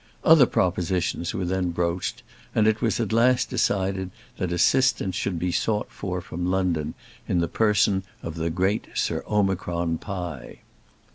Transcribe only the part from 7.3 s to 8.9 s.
the person of the great